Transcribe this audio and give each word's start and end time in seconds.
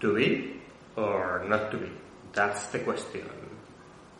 To 0.00 0.14
be 0.14 0.60
or 0.96 1.44
not 1.48 1.70
to 1.72 1.78
be? 1.78 1.90
That's 2.32 2.68
the 2.68 2.80
question. 2.80 3.26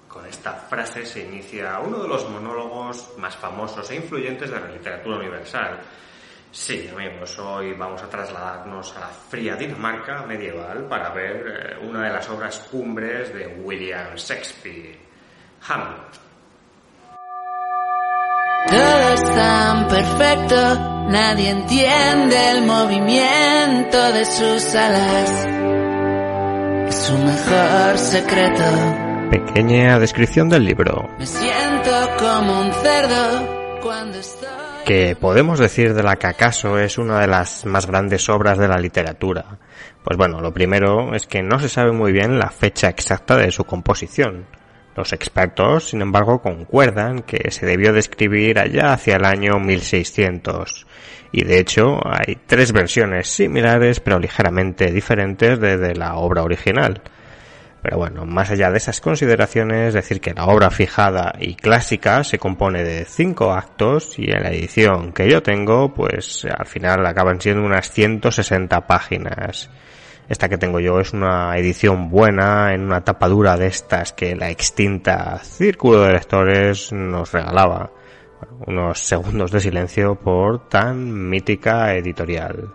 Con 0.09 0.27
esta 0.27 0.55
frase 0.55 1.05
se 1.05 1.21
inicia 1.21 1.79
uno 1.79 2.03
de 2.03 2.09
los 2.09 2.29
monólogos 2.31 3.15
más 3.19 3.37
famosos 3.37 3.91
e 3.91 3.97
influyentes 3.97 4.51
de 4.51 4.59
la 4.59 4.69
literatura 4.69 5.19
universal. 5.19 5.79
Sí, 6.51 6.89
amigos, 6.91 7.39
hoy 7.39 7.75
vamos 7.75 8.03
a 8.03 8.09
trasladarnos 8.09 8.97
a 8.97 9.01
la 9.01 9.09
fría 9.09 9.55
Dinamarca 9.55 10.25
medieval 10.27 10.87
para 10.89 11.11
ver 11.11 11.47
eh, 11.47 11.87
una 11.87 12.05
de 12.05 12.11
las 12.11 12.29
obras 12.31 12.59
cumbres 12.71 13.35
de 13.35 13.47
William 13.63 14.15
Shakespeare, 14.15 14.99
Hamlet. 15.69 16.29
Todo 18.67 19.13
es 19.13 19.25
tan 19.25 19.89
perfecto, 19.89 20.57
nadie 21.11 21.51
entiende 21.51 22.51
el 22.51 22.67
movimiento 22.67 24.13
de 24.13 24.25
sus 24.25 24.75
alas. 24.75 25.58
Es 27.09 27.15
su 27.15 27.19
mejor 27.25 27.97
secreto. 27.97 28.65
Pequeña 29.31 29.99
descripción 29.99 30.51
del 30.51 30.67
libro. 30.67 31.09
Me 31.19 31.25
siento 31.25 31.91
como 32.19 32.61
un 32.61 32.71
cerdo 32.71 33.81
cuando 33.81 34.19
estoy. 34.19 34.47
¿Qué 34.85 35.17
podemos 35.19 35.59
decir 35.59 35.95
de 35.95 36.03
la 36.03 36.17
que 36.17 36.27
acaso 36.27 36.79
es 36.79 36.99
una 36.99 37.21
de 37.21 37.27
las 37.27 37.65
más 37.65 37.87
grandes 37.87 38.29
obras 38.29 38.59
de 38.59 38.69
la 38.69 38.77
literatura? 38.77 39.59
Pues 40.05 40.19
bueno, 40.19 40.43
lo 40.43 40.53
primero 40.53 41.15
es 41.15 41.27
que 41.27 41.43
no 41.43 41.59
se 41.59 41.71
sabe 41.71 41.93
muy 41.93 42.13
bien 42.13 42.39
la 42.39 42.51
fecha 42.51 42.91
exacta 42.91 43.39
de 43.39 43.53
su 43.53 43.65
composición. 43.65 44.45
Los 44.99 45.13
expertos, 45.13 45.91
sin 45.91 46.03
embargo, 46.03 46.43
concuerdan 46.43 47.23
que 47.23 47.53
se 47.53 47.65
debió 47.65 47.93
de 47.93 48.01
escribir 48.01 48.59
allá 48.59 48.95
hacia 48.95 49.15
el 49.15 49.25
año 49.25 49.61
1600. 49.61 50.89
Y 51.31 51.45
de 51.45 51.61
hecho 51.61 52.01
hay 52.05 52.37
tres 52.49 52.73
versiones 52.73 53.29
similares 53.29 54.01
pero 54.01 54.19
ligeramente 54.19 54.91
diferentes 54.91 55.61
de, 55.61 55.95
la 55.95 56.17
obra 56.17 56.43
original. 56.43 57.01
Pero 57.81 57.97
bueno, 57.97 58.27
más 58.27 58.51
allá 58.51 58.73
de 58.73 58.79
esas 58.79 59.01
consideraciones, 59.01 59.95
decir 59.95 60.21
que 60.21 60.35
la 60.35 60.47
obra 60.47 60.69
fijada 60.73 61.33
y 61.39 61.55
clásica 61.55 62.25
se 62.25 62.41
compone 62.41 62.83
de 62.83 63.05
cinco 63.05 63.53
actos 63.53 64.19
y 64.19 64.33
en 64.33 64.43
la 64.43 64.51
edición 64.51 65.13
que 65.13 65.31
yo 65.31 65.45
tengo, 65.45 65.95
pues 65.95 66.45
al 66.45 66.67
final 66.67 67.07
acaban 67.07 67.41
siendo 67.41 67.63
unas 67.63 67.89
160 67.93 68.85
páginas. 68.89 69.71
Esta 70.29 70.49
que 70.49 70.59
tengo 70.59 70.79
yo 70.79 71.01
es 71.01 71.15
una 71.15 71.57
edición 71.57 72.11
buena 72.11 72.75
en 72.75 72.83
una 72.83 73.03
tapadura 73.03 73.57
de 73.57 73.69
estas 73.69 74.13
que 74.13 74.37
la 74.37 74.51
extinta 74.51 75.39
Círculo 75.39 76.03
de 76.03 76.13
Lectores 76.13 76.93
nos 76.93 77.33
regalaba. 77.33 77.91
unos 78.67 79.01
segundos 79.01 79.51
de 79.51 79.61
silencio 79.61 80.15
por 80.15 80.69
tan 80.69 81.29
mítica 81.29 81.95
editorial. 81.95 82.73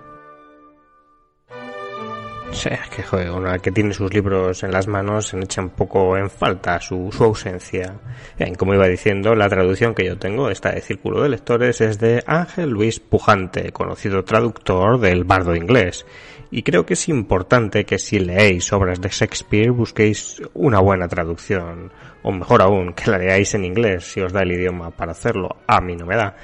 Sí, 2.54 2.70
que 2.96 3.02
joder, 3.02 3.32
una 3.32 3.58
que 3.58 3.72
tiene 3.72 3.94
sus 3.94 4.14
libros 4.14 4.64
en 4.64 4.72
las 4.72 4.88
manos 4.88 5.28
se 5.28 5.40
echa 5.40 5.62
un 5.62 5.72
poco 5.72 6.16
en 6.16 6.30
falta 6.30 6.80
su, 6.80 7.10
su 7.12 7.24
ausencia. 7.24 7.96
Bien, 8.38 8.54
como 8.54 8.76
iba 8.76 8.88
diciendo, 8.88 9.34
la 9.34 9.50
traducción 9.50 9.96
que 9.96 10.06
yo 10.06 10.18
tengo, 10.18 10.50
esta 10.50 10.72
de 10.72 10.82
Círculo 10.82 11.22
de 11.22 11.30
Lectores, 11.30 11.82
es 11.82 12.00
de 12.00 12.24
Ángel 12.28 12.70
Luis 12.70 13.00
Pujante, 13.00 13.72
conocido 13.72 14.24
traductor 14.24 15.00
del 15.00 15.24
bardo 15.24 15.56
inglés. 15.56 16.06
Y 16.52 16.62
creo 16.62 16.86
que 16.86 16.94
es 16.94 17.10
importante 17.10 17.84
que 17.86 17.98
si 17.98 18.20
leéis 18.20 18.72
obras 18.72 19.02
de 19.02 19.10
Shakespeare 19.10 19.72
busquéis 19.72 20.40
una 20.54 20.80
buena 20.80 21.08
traducción, 21.08 21.92
o 22.22 22.32
mejor 22.32 22.62
aún, 22.62 22.94
que 22.94 23.10
la 23.10 23.18
leáis 23.18 23.56
en 23.56 23.66
inglés 23.66 24.06
si 24.06 24.22
os 24.22 24.32
da 24.32 24.44
el 24.44 24.52
idioma 24.52 24.92
para 24.92 25.14
hacerlo. 25.14 25.58
A 25.66 25.82
mí 25.82 25.96
no 25.96 26.06
me 26.06 26.16
da. 26.16 26.36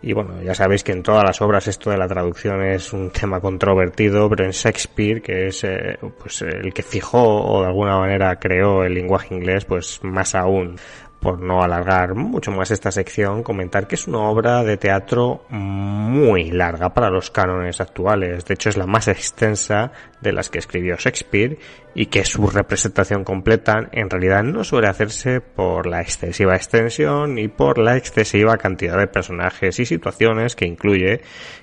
Y 0.00 0.12
bueno, 0.12 0.40
ya 0.42 0.54
sabéis 0.54 0.84
que 0.84 0.92
en 0.92 1.02
todas 1.02 1.24
las 1.24 1.42
obras 1.42 1.66
esto 1.66 1.90
de 1.90 1.98
la 1.98 2.06
traducción 2.06 2.64
es 2.64 2.92
un 2.92 3.10
tema 3.10 3.40
controvertido, 3.40 4.28
pero 4.28 4.44
en 4.44 4.52
Shakespeare, 4.52 5.20
que 5.20 5.48
es 5.48 5.64
eh, 5.64 5.98
pues 6.18 6.42
el 6.42 6.72
que 6.72 6.84
fijó 6.84 7.42
o 7.44 7.62
de 7.62 7.66
alguna 7.66 7.98
manera 7.98 8.36
creó 8.36 8.84
el 8.84 8.94
lenguaje 8.94 9.34
inglés, 9.34 9.64
pues 9.64 9.98
más 10.02 10.36
aún 10.36 10.76
por 11.20 11.40
no 11.40 11.62
alargar 11.62 12.14
mucho 12.14 12.52
más 12.52 12.70
esta 12.70 12.92
sección, 12.92 13.42
comentar 13.42 13.88
que 13.88 13.96
es 13.96 14.06
una 14.06 14.20
obra 14.20 14.62
de 14.62 14.76
teatro 14.76 15.44
muy 15.48 16.50
larga 16.50 16.94
para 16.94 17.10
los 17.10 17.30
cánones 17.30 17.80
actuales. 17.80 18.44
De 18.44 18.54
hecho, 18.54 18.68
es 18.68 18.76
la 18.76 18.86
más 18.86 19.08
extensa 19.08 19.90
de 20.20 20.32
las 20.32 20.48
que 20.48 20.58
escribió 20.58 20.96
Shakespeare 20.96 21.58
y 21.94 22.06
que 22.06 22.24
su 22.24 22.46
representación 22.48 23.24
completa 23.24 23.88
en 23.90 24.08
realidad 24.08 24.44
no 24.44 24.62
suele 24.62 24.88
hacerse 24.88 25.40
por 25.40 25.86
la 25.86 26.00
excesiva 26.00 26.54
extensión 26.54 27.38
y 27.38 27.48
por 27.48 27.78
la 27.78 27.96
excesiva 27.96 28.56
cantidad 28.56 28.96
de 28.96 29.08
personajes 29.08 29.80
y 29.80 29.86
situaciones 29.86 30.54
que 30.54 30.66
incluye, 30.66 31.20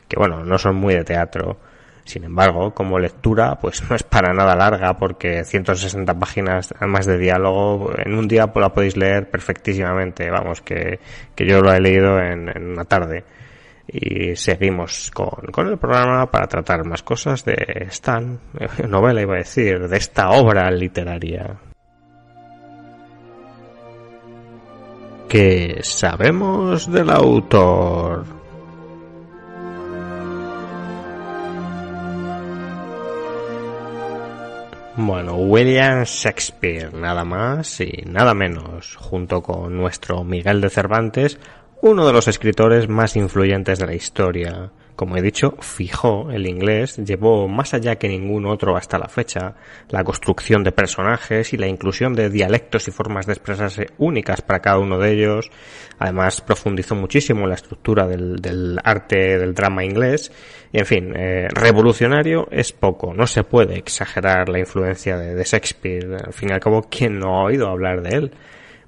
que 0.09 0.17
bueno, 0.17 0.43
no 0.43 0.57
son 0.57 0.75
muy 0.75 0.93
de 0.93 1.05
teatro. 1.05 1.57
Sin 2.05 2.23
embargo, 2.23 2.71
como 2.71 2.99
lectura, 2.99 3.57
pues 3.59 3.83
no 3.89 3.95
es 3.95 4.03
para 4.03 4.31
nada 4.31 4.55
larga 4.55 4.95
porque 4.95 5.43
160 5.43 6.13
páginas 6.19 6.73
más 6.81 7.07
de 7.07 7.17
diálogo 7.17 7.91
en 7.97 8.13
un 8.13 8.27
día 8.27 8.51
la 8.53 8.69
podéis 8.73 8.95
leer 8.95 9.29
perfectísimamente. 9.29 10.29
Vamos, 10.29 10.61
que, 10.61 10.99
que 11.33 11.47
yo 11.47 11.61
lo 11.61 11.73
he 11.73 11.81
leído 11.81 12.19
en, 12.19 12.47
en 12.47 12.71
una 12.73 12.85
tarde. 12.85 13.23
Y 13.87 14.35
seguimos 14.35 15.09
con, 15.11 15.47
con 15.51 15.67
el 15.67 15.77
programa 15.79 16.29
para 16.29 16.47
tratar 16.47 16.85
más 16.85 17.01
cosas 17.01 17.43
de 17.43 17.55
esta 17.87 18.21
novela, 18.87 19.21
iba 19.21 19.33
a 19.33 19.39
decir, 19.39 19.87
de 19.87 19.97
esta 19.97 20.29
obra 20.29 20.69
literaria. 20.69 21.57
¿Qué 25.27 25.79
sabemos 25.81 26.91
del 26.91 27.09
autor? 27.09 28.44
Bueno, 34.97 35.35
William 35.35 36.05
Shakespeare, 36.05 36.93
nada 36.93 37.25
más 37.25 37.81
y 37.81 38.03
nada 38.05 38.33
menos, 38.33 38.95
junto 38.95 39.43
con 39.43 39.75
nuestro 39.75 40.23
Miguel 40.23 40.61
de 40.61 40.69
Cervantes, 40.69 41.37
uno 41.81 42.07
de 42.07 42.13
los 42.13 42.29
escritores 42.29 42.87
más 42.87 43.17
influyentes 43.17 43.77
de 43.77 43.87
la 43.87 43.93
historia. 43.93 44.71
Como 44.95 45.17
he 45.17 45.21
dicho, 45.21 45.55
fijó 45.59 46.31
el 46.31 46.47
inglés, 46.47 46.97
llevó 46.97 47.49
más 47.49 47.73
allá 47.73 47.97
que 47.97 48.07
ningún 48.07 48.45
otro 48.45 48.77
hasta 48.77 48.97
la 48.97 49.09
fecha 49.09 49.55
la 49.89 50.03
construcción 50.03 50.63
de 50.63 50.71
personajes 50.71 51.51
y 51.53 51.57
la 51.57 51.67
inclusión 51.67 52.13
de 52.13 52.29
dialectos 52.29 52.87
y 52.87 52.91
formas 52.91 53.25
de 53.25 53.33
expresarse 53.33 53.87
únicas 53.97 54.41
para 54.41 54.61
cada 54.61 54.79
uno 54.79 54.97
de 54.97 55.11
ellos. 55.11 55.51
Además, 55.99 56.39
profundizó 56.39 56.95
muchísimo 56.95 57.45
la 57.45 57.55
estructura 57.55 58.07
del, 58.07 58.79
arte 58.83 59.37
del 59.37 59.53
drama 59.53 59.83
inglés. 59.83 60.31
Y 60.71 60.79
en 60.79 60.85
fin, 60.85 61.13
eh, 61.15 61.47
revolucionario 61.49 62.47
es 62.51 62.71
poco, 62.71 63.13
no 63.13 63.27
se 63.27 63.43
puede 63.43 63.77
exagerar 63.77 64.47
la 64.47 64.59
influencia 64.59 65.17
de, 65.17 65.35
de 65.35 65.43
Shakespeare. 65.43 66.17
Al 66.25 66.33
fin 66.33 66.49
y 66.49 66.53
al 66.53 66.59
cabo, 66.59 66.87
¿quién 66.89 67.19
no 67.19 67.39
ha 67.39 67.43
oído 67.43 67.67
hablar 67.67 68.01
de 68.01 68.15
él? 68.15 68.31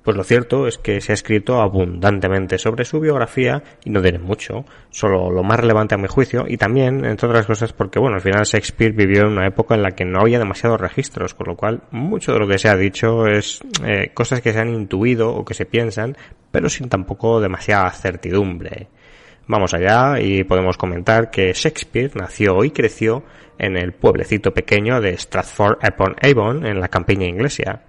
Pues 0.08 0.16
lo 0.16 0.24
cierto 0.24 0.68
es 0.68 0.78
que 0.78 1.02
se 1.02 1.12
ha 1.12 1.16
escrito 1.16 1.60
abundantemente 1.60 2.58
sobre 2.58 2.86
su 2.86 3.02
biografía 3.02 3.62
y 3.84 3.90
no 3.90 4.02
diré 4.02 4.20
mucho, 4.20 4.64
solo 4.90 5.30
lo 5.30 5.44
más 5.44 5.60
relevante 5.60 5.96
a 5.96 5.98
mi 5.98 6.08
juicio 6.08 6.46
y 6.48 6.56
también, 6.56 7.04
entre 7.04 7.28
otras 7.28 7.46
cosas, 7.46 7.74
porque 7.74 8.00
bueno, 8.00 8.16
al 8.16 8.22
final 8.22 8.46
Shakespeare 8.46 8.94
vivió 8.94 9.24
en 9.24 9.34
una 9.34 9.48
época 9.48 9.76
en 9.76 9.84
la 9.84 9.92
que 9.92 10.06
no 10.06 10.22
había 10.22 10.40
demasiados 10.40 10.80
registros, 10.80 11.34
con 11.34 11.48
lo 11.48 11.58
cual 11.58 11.84
mucho 11.92 12.32
de 12.32 12.40
lo 12.40 12.48
que 12.48 12.58
se 12.58 12.70
ha 12.70 12.78
dicho 12.78 13.28
es 13.28 13.60
eh, 13.84 14.12
cosas 14.14 14.40
que 14.40 14.54
se 14.54 14.60
han 14.62 14.74
intuido 14.74 15.36
o 15.36 15.44
que 15.44 15.54
se 15.54 15.66
piensan, 15.66 16.16
pero 16.52 16.70
sin 16.70 16.88
tampoco 16.88 17.42
demasiada 17.42 17.92
certidumbre. 17.92 18.88
Vamos 19.48 19.74
allá 19.74 20.22
y 20.22 20.46
podemos 20.46 20.78
comentar 20.78 21.30
que 21.30 21.52
Shakespeare 21.52 22.12
nació 22.16 22.64
y 22.64 22.72
creció 22.72 23.26
en 23.60 23.76
el 23.76 23.92
pueblecito 23.92 24.54
pequeño 24.54 25.02
de 25.02 25.18
Stratford 25.18 25.80
upon 25.86 26.16
Avon, 26.22 26.66
en 26.66 26.80
la 26.80 26.88
campiña 26.88 27.28
inglesa 27.28 27.82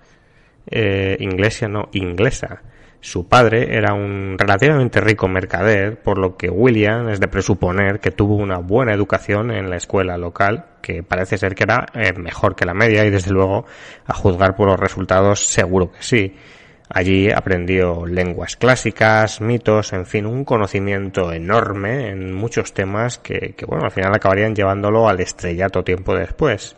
eh, 0.70 1.16
inglesa, 1.20 1.68
no, 1.68 1.88
inglesa. 1.92 2.62
Su 3.00 3.28
padre 3.28 3.76
era 3.76 3.94
un 3.94 4.36
relativamente 4.36 5.00
rico 5.00 5.28
mercader, 5.28 6.00
por 6.02 6.18
lo 6.18 6.36
que 6.36 6.50
William 6.50 7.08
es 7.08 7.20
de 7.20 7.28
presuponer 7.28 8.00
que 8.00 8.10
tuvo 8.10 8.34
una 8.34 8.58
buena 8.58 8.92
educación 8.92 9.52
en 9.52 9.70
la 9.70 9.76
escuela 9.76 10.18
local, 10.18 10.66
que 10.82 11.04
parece 11.04 11.38
ser 11.38 11.54
que 11.54 11.62
era 11.62 11.86
eh, 11.94 12.12
mejor 12.15 12.56
que 12.56 12.66
la 12.66 12.74
media 12.74 13.04
y 13.04 13.10
desde 13.10 13.30
luego, 13.30 13.66
a 14.04 14.15
juzgar 14.15 14.56
por 14.56 14.68
los 14.68 14.80
resultados, 14.80 15.47
seguro 15.47 15.92
que 15.92 16.03
sí. 16.03 16.34
Allí 16.91 17.30
aprendió 17.30 18.04
lenguas 18.04 18.56
clásicas, 18.56 19.41
mitos, 19.41 19.92
en 19.92 20.04
fin, 20.04 20.26
un 20.26 20.44
conocimiento 20.44 21.32
enorme 21.32 22.09
en 22.09 22.32
muchos 22.32 22.72
temas 22.72 23.18
que, 23.18 23.54
que 23.56 23.66
bueno, 23.66 23.84
al 23.84 23.91
final 23.92 24.12
acabarían 24.14 24.56
llevándolo 24.56 25.09
al 25.09 25.21
estrellato 25.21 25.84
tiempo 25.84 26.16
después. 26.16 26.74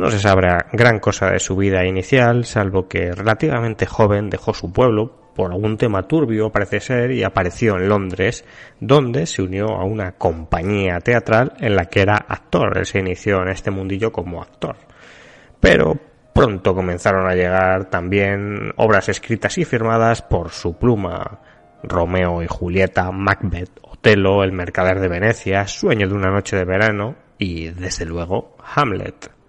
No 0.00 0.10
se 0.10 0.18
sabrá 0.18 0.64
gran 0.72 0.98
cosa 0.98 1.30
de 1.30 1.38
su 1.38 1.54
vida 1.56 1.84
inicial, 1.84 2.46
salvo 2.46 2.88
que 2.88 3.12
relativamente 3.12 3.84
joven 3.84 4.30
dejó 4.30 4.54
su 4.54 4.72
pueblo 4.72 5.12
por 5.36 5.52
algún 5.52 5.76
tema 5.76 6.08
turbio 6.08 6.48
parece 6.48 6.80
ser 6.80 7.10
y 7.10 7.22
apareció 7.22 7.76
en 7.76 7.86
Londres, 7.86 8.46
donde 8.80 9.26
se 9.26 9.42
unió 9.42 9.66
a 9.76 9.84
una 9.84 10.12
compañía 10.12 11.00
teatral 11.00 11.52
en 11.60 11.76
la 11.76 11.84
que 11.84 12.00
era 12.00 12.16
actor. 12.16 12.78
Él 12.78 12.86
se 12.86 13.00
inició 13.00 13.42
en 13.42 13.48
este 13.48 13.70
mundillo 13.70 14.10
como 14.10 14.40
actor. 14.40 14.76
Pero 15.60 15.98
pronto 16.32 16.74
comenzaron 16.74 17.28
a 17.28 17.34
llegar 17.34 17.90
también 17.90 18.72
obras 18.76 19.10
escritas 19.10 19.58
y 19.58 19.66
firmadas 19.66 20.22
por 20.22 20.48
su 20.48 20.78
pluma. 20.78 21.40
Romeo 21.82 22.42
y 22.42 22.46
Julieta, 22.46 23.10
Macbeth, 23.10 23.80
Otelo, 23.82 24.44
El 24.44 24.52
mercader 24.52 24.98
de 24.98 25.08
Venecia, 25.08 25.66
Sueño 25.66 26.08
de 26.08 26.14
una 26.14 26.30
noche 26.30 26.56
de 26.56 26.64
verano 26.64 27.16
y, 27.36 27.68
desde 27.68 28.06
luego, 28.06 28.56
Hamlet. 28.74 29.39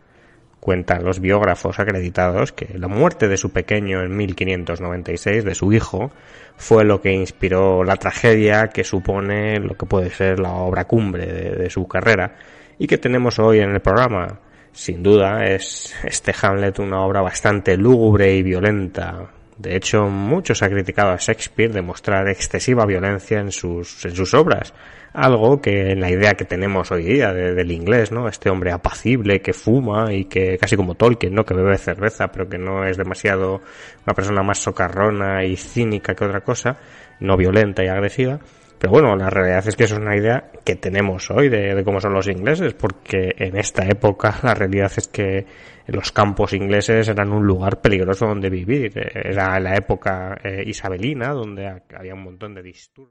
Cuentan 0.62 1.04
los 1.04 1.20
biógrafos 1.20 1.80
acreditados 1.80 2.52
que 2.52 2.78
la 2.78 2.88
muerte 2.88 3.28
de 3.28 3.36
su 3.36 3.50
pequeño 3.50 4.04
en 4.04 4.16
1596, 4.16 5.44
de 5.44 5.56
su 5.56 5.74
hijo, 5.74 6.12
fue 6.56 6.86
lo 6.86 7.02
que 7.02 7.12
inspiró 7.12 7.84
la 7.84 7.96
tragedia 7.96 8.68
que 8.68 8.84
supone 8.84 9.60
lo 9.60 9.76
que 9.76 9.88
puede 9.88 10.12
ser 10.12 10.40
la 10.40 10.52
obra 10.52 10.86
cumbre 10.86 11.26
de, 11.26 11.56
de 11.56 11.70
su 11.72 11.88
carrera 11.88 12.36
y 12.78 12.86
que 12.86 13.00
tenemos 13.00 13.40
hoy 13.40 13.60
en 13.60 13.72
el 13.72 13.80
programa. 13.80 14.40
Sin 14.72 15.02
duda 15.02 15.46
es 15.48 15.96
este 16.04 16.32
Hamlet 16.40 16.78
una 16.78 17.02
obra 17.02 17.22
bastante 17.22 17.76
lúgubre 17.76 18.32
y 18.36 18.44
violenta, 18.44 19.32
de 19.58 19.76
hecho, 19.76 20.08
muchos 20.08 20.64
ha 20.64 20.70
criticado 20.70 21.12
a 21.12 21.18
Shakespeare 21.18 21.72
de 21.72 21.82
mostrar 21.82 22.28
excesiva 22.30 22.86
violencia 22.86 23.40
en 23.40 23.52
sus, 23.52 24.04
en 24.06 24.16
sus 24.16 24.34
obras. 24.34 24.74
Algo 25.14 25.62
que 25.62 25.92
en 25.92 26.00
la 26.00 26.10
idea 26.10 26.36
que 26.36 26.46
tenemos 26.46 26.90
hoy 26.92 27.04
día 27.04 27.34
del 27.34 27.72
inglés, 27.72 28.12
¿no? 28.12 28.28
Este 28.28 28.50
hombre 28.50 28.72
apacible 28.72 29.42
que 29.42 29.54
fuma 29.54 30.14
y 30.14 30.26
que 30.26 30.58
casi 30.58 30.78
como 30.78 30.96
Tolkien, 30.96 31.36
¿no? 31.36 31.44
Que 31.44 31.54
bebe 31.54 31.78
cerveza, 31.78 32.32
pero 32.32 32.48
que 32.48 32.58
no 32.58 32.86
es 32.86 32.98
demasiado 32.98 33.62
una 34.06 34.14
persona 34.16 34.42
más 34.42 34.60
socarrona 34.60 35.44
y 35.44 35.58
cínica 35.58 36.16
que 36.16 36.24
otra 36.24 36.42
cosa, 36.42 36.78
no 37.20 37.36
violenta 37.36 37.84
y 37.84 37.88
agresiva. 37.88 38.40
Pero 38.82 38.94
bueno, 38.94 39.16
la 39.16 39.30
realidad 39.30 39.68
es 39.68 39.76
que 39.76 39.84
eso 39.84 39.94
es 39.94 40.02
una 40.02 40.18
idea 40.18 40.50
que 40.66 40.76
tenemos 40.76 41.30
hoy 41.30 41.50
de, 41.50 41.84
cómo 41.86 42.02
son 42.02 42.14
los 42.16 42.28
ingleses, 42.28 42.74
porque 42.74 43.36
en 43.38 43.56
esta 43.56 43.86
época 43.86 44.40
la 44.44 44.56
realidad 44.56 44.92
es 44.98 45.08
que 45.08 45.46
los 45.86 46.12
campos 46.12 46.54
ingleses 46.54 47.08
eran 47.08 47.32
un 47.32 47.46
lugar 47.46 47.80
peligroso 47.80 48.26
donde 48.26 48.50
vivir. 48.50 48.92
Era 48.96 49.60
la 49.60 49.76
época 49.76 50.36
eh, 50.44 50.64
isabelina, 50.66 51.30
donde 51.30 51.84
había 51.96 52.16
un 52.16 52.24
montón 52.24 52.56
de 52.56 52.64
disturbios. 52.64 53.14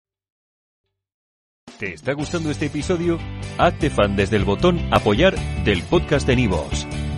¿Te 1.78 1.94
está 1.94 2.12
gustando 2.12 2.50
este 2.50 2.66
episodio? 2.66 3.18
Hazte 3.56 3.88
fan 3.88 4.16
desde 4.16 4.36
el 4.36 4.44
botón 4.44 4.78
apoyar 4.92 5.34
del 5.64 5.82
podcast 5.84 6.26
de 6.26 6.36
Nivos. 6.36 6.86